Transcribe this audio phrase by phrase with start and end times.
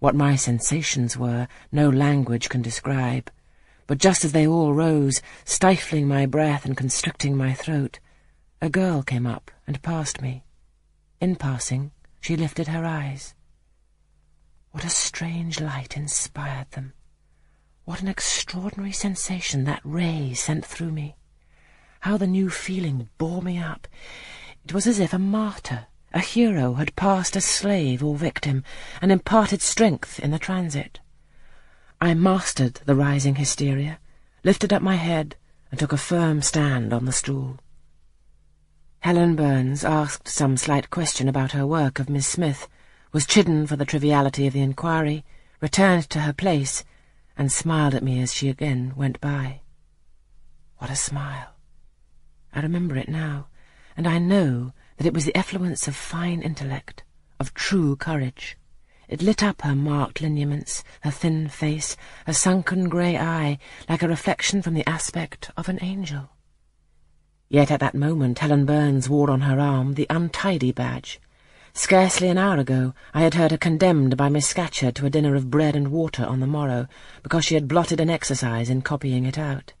[0.00, 3.30] What my sensations were, no language can describe.
[3.86, 8.00] But just as they all rose, stifling my breath and constricting my throat,
[8.62, 10.44] a girl came up and passed me.
[11.20, 13.34] In passing, she lifted her eyes.
[14.70, 16.94] What a strange light inspired them.
[17.84, 21.16] What an extraordinary sensation that ray sent through me.
[22.00, 23.86] How the new feeling bore me up.
[24.64, 28.64] It was as if a martyr, a hero, had passed as slave or victim,
[29.00, 31.00] and imparted strength in the transit.
[32.00, 33.98] I mastered the rising hysteria,
[34.42, 35.36] lifted up my head,
[35.70, 37.58] and took a firm stand on the stool.
[39.00, 42.68] Helen Burns asked some slight question about her work of Miss Smith,
[43.12, 45.24] was chidden for the triviality of the inquiry,
[45.60, 46.84] returned to her place,
[47.36, 49.60] and smiled at me as she again went by.
[50.78, 51.54] What a smile!
[52.52, 53.46] I remember it now,
[53.96, 57.04] and I know that it was the effluence of fine intellect,
[57.38, 58.58] of true courage.
[59.08, 61.96] It lit up her marked lineaments, her thin face,
[62.26, 63.56] her sunken grey eye,
[63.88, 66.28] like a reflection from the aspect of an angel.
[67.48, 71.18] Yet at that moment Helen Burns wore on her arm the untidy badge,
[71.72, 75.34] Scarcely an hour ago I had heard her condemned by Miss Scatcherd to a dinner
[75.34, 76.88] of bread and water on the morrow
[77.22, 79.72] because she had blotted an exercise in copying it out.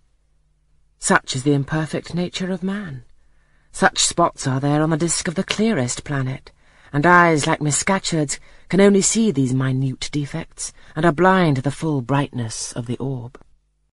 [0.98, 3.04] Such is the imperfect nature of man.
[3.72, 6.50] Such spots are there on the disk of the clearest planet,
[6.92, 11.62] and eyes like Miss Scatcherd's can only see these minute defects and are blind to
[11.62, 13.40] the full brightness of the orb.